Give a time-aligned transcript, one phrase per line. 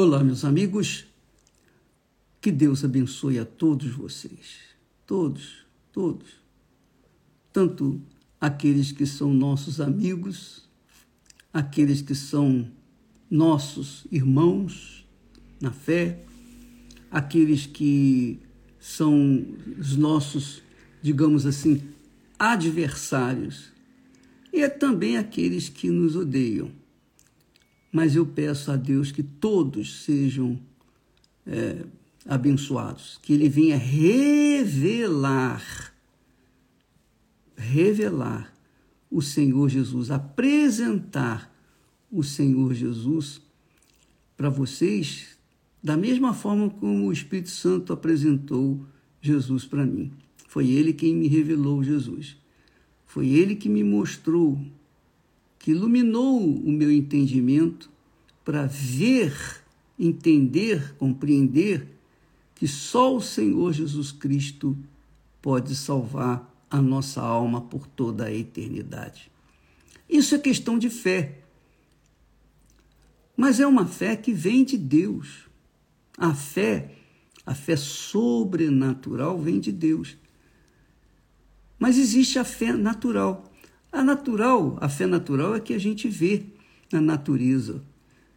[0.00, 1.06] Olá, meus amigos.
[2.40, 4.60] Que Deus abençoe a todos vocês.
[5.04, 6.28] Todos, todos.
[7.52, 8.00] Tanto
[8.40, 10.68] aqueles que são nossos amigos,
[11.52, 12.70] aqueles que são
[13.28, 15.04] nossos irmãos
[15.60, 16.24] na fé,
[17.10, 18.38] aqueles que
[18.78, 19.44] são
[19.76, 20.62] os nossos,
[21.02, 21.82] digamos assim,
[22.38, 23.72] adversários,
[24.52, 26.77] e é também aqueles que nos odeiam.
[27.92, 30.58] Mas eu peço a Deus que todos sejam
[31.46, 31.84] é,
[32.26, 35.62] abençoados, que Ele venha revelar,
[37.56, 38.52] revelar
[39.10, 41.54] o Senhor Jesus, apresentar
[42.10, 43.40] o Senhor Jesus
[44.36, 45.38] para vocês
[45.82, 48.84] da mesma forma como o Espírito Santo apresentou
[49.20, 50.12] Jesus para mim.
[50.48, 52.36] Foi ele quem me revelou Jesus.
[53.06, 54.60] Foi ele que me mostrou,
[55.58, 57.90] que iluminou o meu entendimento
[58.44, 59.34] para ver,
[59.98, 61.86] entender, compreender
[62.54, 64.76] que só o Senhor Jesus Cristo
[65.42, 69.30] pode salvar a nossa alma por toda a eternidade.
[70.08, 71.38] Isso é questão de fé.
[73.36, 75.48] Mas é uma fé que vem de Deus.
[76.16, 76.94] A fé,
[77.46, 80.16] a fé sobrenatural vem de Deus.
[81.78, 83.44] Mas existe a fé natural.
[83.90, 86.44] A natural, a fé natural é que a gente vê
[86.92, 87.82] na natureza.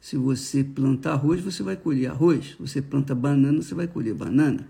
[0.00, 2.50] Se você plantar arroz, você vai colher arroz.
[2.50, 4.68] Se você planta banana, você vai colher banana.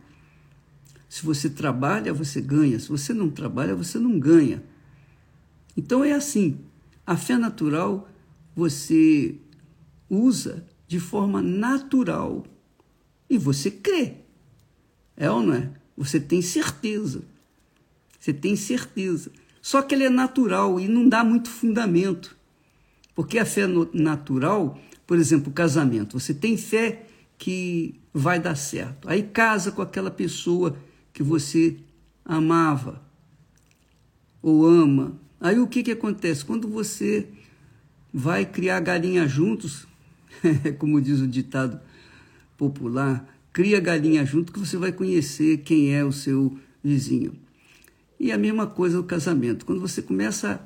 [1.08, 2.78] Se você trabalha, você ganha.
[2.78, 4.62] Se você não trabalha, você não ganha.
[5.76, 6.58] Então é assim.
[7.06, 8.08] A fé natural
[8.54, 9.36] você
[10.10, 12.44] usa de forma natural
[13.28, 14.16] e você crê.
[15.16, 15.70] É ou não é?
[15.96, 17.22] Você tem certeza.
[18.18, 19.30] Você tem certeza.
[19.68, 22.34] Só que ele é natural e não dá muito fundamento.
[23.14, 27.04] Porque a fé natural, por exemplo, casamento, você tem fé
[27.36, 29.06] que vai dar certo.
[29.10, 30.74] Aí casa com aquela pessoa
[31.12, 31.76] que você
[32.24, 33.02] amava
[34.40, 35.20] ou ama.
[35.38, 36.46] Aí o que, que acontece?
[36.46, 37.28] Quando você
[38.10, 39.86] vai criar galinha juntos,
[40.80, 41.78] como diz o ditado
[42.56, 47.47] popular, cria galinha junto que você vai conhecer quem é o seu vizinho.
[48.18, 49.64] E a mesma coisa o casamento.
[49.64, 50.60] Quando você começa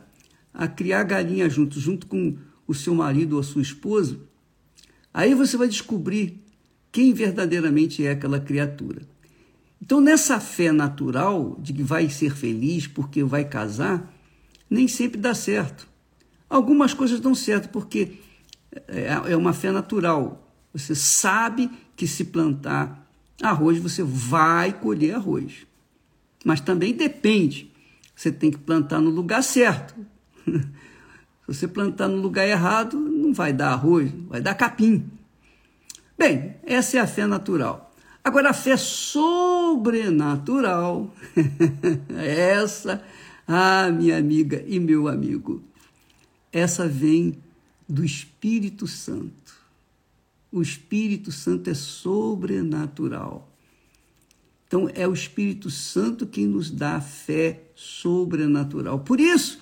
[0.53, 2.37] a criar galinha junto, junto com
[2.67, 4.19] o seu marido ou a sua esposa,
[5.13, 6.41] aí você vai descobrir
[6.91, 9.03] quem verdadeiramente é aquela criatura.
[9.81, 14.15] Então, nessa fé natural de que vai ser feliz porque vai casar,
[14.71, 15.89] nem sempre dá certo.
[16.49, 18.19] Algumas coisas dão certo porque
[18.87, 20.55] é, é uma fé natural.
[20.73, 23.11] Você sabe que se plantar
[23.43, 25.67] arroz, você vai colher arroz.
[26.45, 27.73] Mas também depende.
[28.15, 29.95] Você tem que plantar no lugar certo.
[30.47, 30.67] se
[31.47, 35.11] você plantar no lugar errado, não vai dar arroz, vai dar capim.
[36.19, 37.91] Bem, essa é a fé natural.
[38.25, 41.13] Agora, a fé sobrenatural,
[42.17, 43.03] essa,
[43.47, 45.61] ah, minha amiga e meu amigo,
[46.53, 47.37] essa vem
[47.89, 49.63] do Espírito Santo
[50.53, 53.51] o Espírito Santo é sobrenatural.
[54.73, 59.01] Então, é o Espírito Santo quem nos dá a fé sobrenatural.
[59.01, 59.59] Por isso,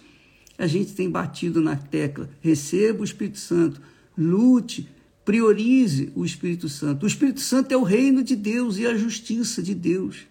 [0.56, 3.82] a gente tem batido na tecla: receba o Espírito Santo,
[4.16, 4.88] lute,
[5.25, 7.03] priorize o Espírito Santo.
[7.03, 10.28] O Espírito Santo é o reino de Deus e a justiça de Deus.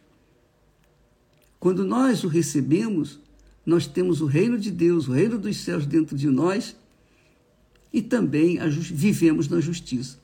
[1.60, 3.20] Quando nós o recebemos,
[3.66, 6.74] nós temos o reino de Deus, o reino dos céus dentro de nós
[7.92, 10.18] e também vivemos na justiça.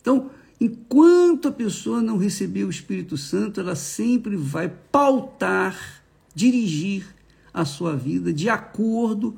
[0.00, 0.30] Então,
[0.60, 6.02] enquanto a pessoa não receber o Espírito Santo, ela sempre vai pautar,
[6.34, 7.06] dirigir
[7.52, 9.36] a sua vida de acordo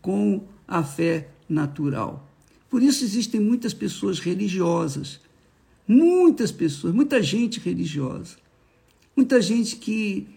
[0.00, 2.28] com a fé natural.
[2.68, 5.20] Por isso existem muitas pessoas religiosas,
[5.86, 8.36] muitas pessoas, muita gente religiosa,
[9.16, 10.28] muita gente que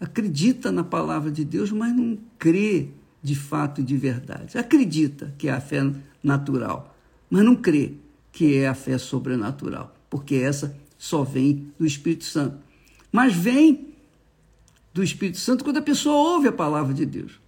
[0.00, 2.88] acredita na palavra de Deus, mas não crê
[3.22, 4.56] de fato e de verdade.
[4.56, 5.90] Acredita que é a fé
[6.22, 6.96] natural,
[7.28, 7.94] mas não crê
[8.32, 12.58] que é a fé sobrenatural, porque essa só vem do Espírito Santo.
[13.10, 13.94] Mas vem
[14.92, 17.40] do Espírito Santo quando a pessoa ouve a palavra de Deus.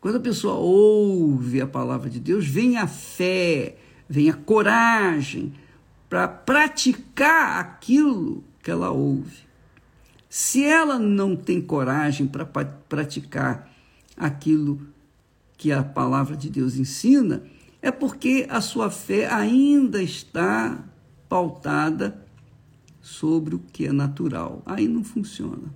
[0.00, 3.76] Quando a pessoa ouve a palavra de Deus, vem a fé,
[4.08, 5.52] vem a coragem
[6.08, 9.50] para praticar aquilo que ela ouve.
[10.28, 13.70] Se ela não tem coragem para praticar
[14.16, 14.80] aquilo
[15.56, 17.42] que a palavra de Deus ensina,
[17.82, 20.82] é porque a sua fé ainda está
[21.28, 22.26] pautada
[23.00, 24.62] sobre o que é natural.
[24.66, 25.74] Aí não funciona.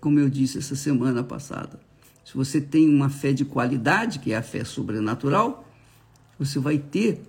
[0.00, 1.78] Como eu disse essa semana passada,
[2.24, 5.68] se você tem uma fé de qualidade, que é a fé sobrenatural,
[6.38, 7.22] você vai ter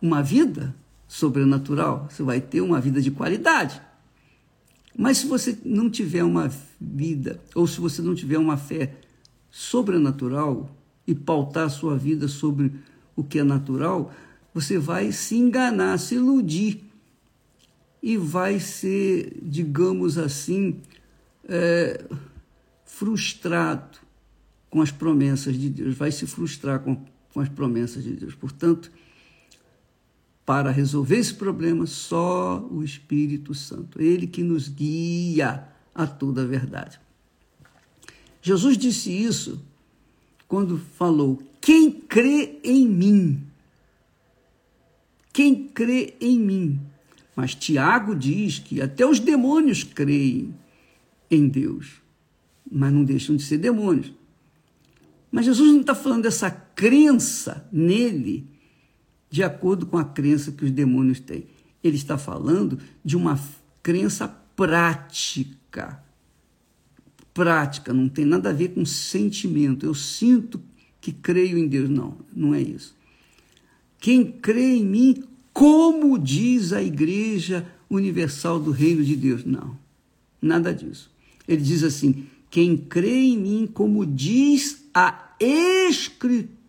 [0.00, 0.74] uma vida
[1.08, 3.80] sobrenatural, você vai ter uma vida de qualidade.
[4.96, 6.50] Mas se você não tiver uma
[6.80, 8.94] vida, ou se você não tiver uma fé
[9.50, 10.70] sobrenatural
[11.06, 12.72] e pautar sua vida sobre
[13.16, 14.12] o que é natural,
[14.54, 16.84] você vai se enganar, se iludir
[18.02, 20.80] e vai ser, digamos assim,
[21.44, 22.04] é,
[22.84, 23.98] frustrado
[24.68, 28.34] com as promessas de Deus, vai se frustrar com, com as promessas de Deus.
[28.34, 28.90] Portanto,
[30.44, 36.46] para resolver esse problema, só o Espírito Santo, ele que nos guia a toda a
[36.46, 37.00] verdade.
[38.40, 39.62] Jesus disse isso
[40.52, 43.42] quando falou: Quem crê em mim,
[45.32, 46.78] quem crê em mim.
[47.34, 50.54] Mas Tiago diz que até os demônios creem
[51.30, 52.02] em Deus,
[52.70, 54.12] mas não deixam de ser demônios.
[55.30, 58.46] Mas Jesus não está falando dessa crença nele
[59.30, 61.46] de acordo com a crença que os demônios têm.
[61.82, 63.40] Ele está falando de uma
[63.82, 66.04] crença prática.
[67.34, 69.86] Prática, não tem nada a ver com sentimento.
[69.86, 70.60] Eu sinto
[71.00, 71.88] que creio em Deus.
[71.88, 72.94] Não, não é isso.
[73.98, 79.44] Quem crê em mim, como diz a Igreja Universal do Reino de Deus?
[79.44, 79.78] Não,
[80.40, 81.10] nada disso.
[81.46, 86.62] Ele diz assim: quem crê em mim, como diz a Escritura,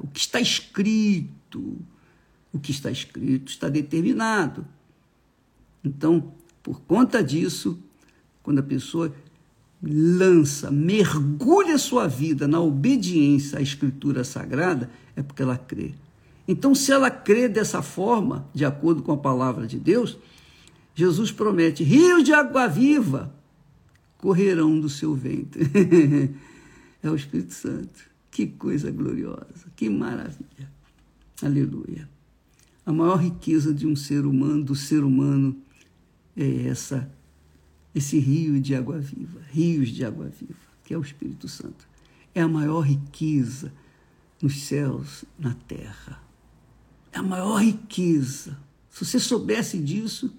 [0.00, 1.76] o que está escrito,
[2.52, 4.66] o que está escrito está determinado.
[5.84, 6.32] Então,
[6.62, 7.78] por conta disso,
[8.42, 9.14] quando a pessoa
[9.86, 15.94] lança, mergulha sua vida na obediência à Escritura Sagrada, é porque ela crê.
[16.46, 20.18] Então, se ela crê dessa forma, de acordo com a palavra de Deus,
[20.94, 23.32] Jesus promete rios de água viva
[24.24, 25.68] correrão do seu ventre.
[27.02, 28.14] é o Espírito Santo.
[28.30, 30.72] Que coisa gloriosa, que maravilha.
[31.42, 32.08] Aleluia.
[32.86, 35.54] A maior riqueza de um ser humano, do ser humano,
[36.34, 37.06] é essa
[37.94, 41.86] esse rio de água viva, rios de água viva, que é o Espírito Santo.
[42.34, 43.72] É a maior riqueza
[44.42, 46.22] nos céus, na terra.
[47.12, 48.58] É a maior riqueza.
[48.90, 50.34] Se você soubesse disso,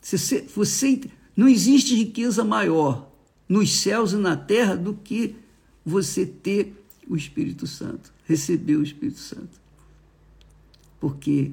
[0.00, 1.00] você, você
[1.36, 3.10] não existe riqueza maior
[3.48, 5.36] nos céus e na terra do que
[5.84, 6.74] você ter
[7.06, 9.60] o Espírito Santo, receber o Espírito Santo.
[10.98, 11.52] Porque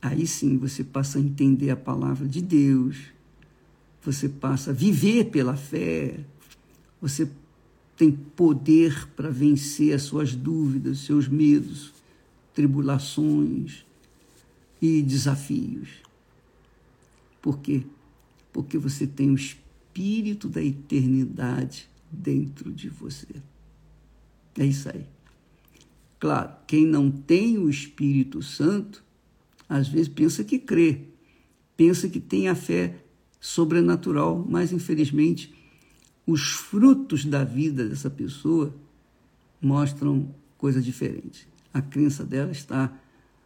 [0.00, 2.96] aí sim você passa a entender a palavra de Deus,
[4.02, 6.20] você passa a viver pela fé,
[7.00, 7.30] você
[7.96, 11.92] tem poder para vencer as suas dúvidas, seus medos,
[12.54, 13.84] tribulações
[14.80, 15.88] e desafios.
[17.42, 17.84] Por quê?
[18.52, 23.26] porque você tem o espírito da eternidade dentro de você.
[24.58, 25.06] É isso aí.
[26.18, 29.02] Claro, quem não tem o Espírito Santo,
[29.68, 31.02] às vezes pensa que crê,
[31.76, 33.02] pensa que tem a fé
[33.40, 35.54] sobrenatural, mas infelizmente
[36.26, 38.74] os frutos da vida dessa pessoa
[39.60, 41.48] mostram coisa diferente.
[41.72, 42.92] A crença dela está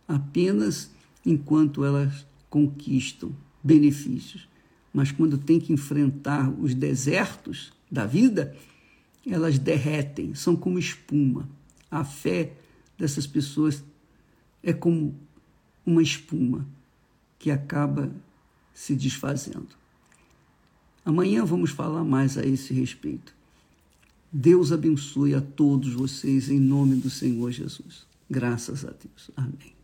[0.06, 0.90] apenas
[1.24, 4.48] enquanto elas conquistam benefícios
[4.94, 8.56] mas quando tem que enfrentar os desertos da vida,
[9.26, 11.48] elas derretem, são como espuma.
[11.90, 12.52] A fé
[12.96, 13.82] dessas pessoas
[14.62, 15.18] é como
[15.84, 16.64] uma espuma
[17.40, 18.14] que acaba
[18.72, 19.68] se desfazendo.
[21.04, 23.34] Amanhã vamos falar mais a esse respeito.
[24.32, 28.06] Deus abençoe a todos vocês em nome do Senhor Jesus.
[28.28, 29.30] Graças a Deus.
[29.36, 29.74] Amém.